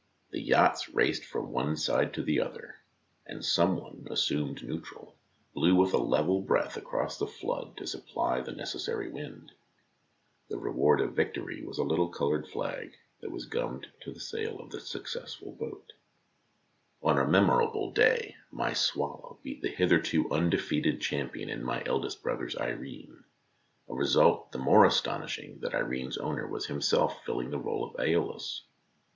The 0.31 0.41
yachts 0.41 0.89
raced 0.89 1.23
from 1.23 1.51
one 1.51 1.77
side 1.77 2.11
to 2.15 2.23
the 2.23 2.41
other, 2.41 2.77
and 3.27 3.45
some 3.45 3.77
one, 3.79 4.07
assumed 4.09 4.63
neutral, 4.63 5.15
blew 5.53 5.75
with 5.75 5.93
a 5.93 5.99
level 5.99 6.41
breath 6.41 6.75
across 6.75 7.19
the 7.19 7.27
flood 7.27 7.77
to 7.77 7.85
supply 7.85 8.41
the 8.41 8.51
necessary 8.51 9.11
wind. 9.11 9.51
The 10.49 10.57
reward 10.57 11.01
of 11.01 11.13
victory 11.15 11.63
was 11.63 11.77
a 11.77 11.83
little 11.83 12.07
coloured 12.09 12.47
flag 12.47 12.93
that 13.19 13.29
was 13.29 13.45
gummed 13.45 13.89
to 13.99 14.11
the 14.11 14.19
sail 14.19 14.59
of 14.59 14.71
the 14.71 14.77
ADMIRALS 14.77 14.77
ALL 14.77 14.79
35 14.79 14.87
successful 15.19 15.51
boat. 15.51 15.93
On 17.03 17.19
a 17.19 17.27
memorable 17.27 17.91
day 17.91 18.37
my 18.51 18.73
Swallow 18.73 19.37
beat 19.43 19.63
a 19.63 19.67
hitherto 19.69 20.31
undefeated 20.31 20.99
cham 20.99 21.29
pion 21.29 21.47
in 21.47 21.63
my 21.63 21.83
eldest 21.85 22.23
brother's 22.23 22.57
Irene, 22.57 23.23
a 23.87 23.93
result 23.93 24.51
the 24.51 24.57
more 24.57 24.83
astonishing 24.83 25.59
that 25.59 25.75
Irene's 25.75 26.17
owner 26.17 26.47
was 26.47 26.65
himself 26.65 27.23
filling 27.23 27.51
the 27.51 27.59
role 27.59 27.83
of 27.85 27.95
^Eolus. 28.03 28.61